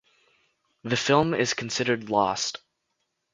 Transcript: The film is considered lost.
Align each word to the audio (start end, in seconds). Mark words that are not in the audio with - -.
The 0.83 0.97
film 0.97 1.35
is 1.35 1.53
considered 1.53 2.09
lost. 2.09 2.57